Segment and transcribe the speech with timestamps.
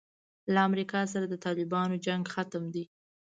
[0.53, 2.83] له امریکا سره د طالبانو جنګ ختم دی.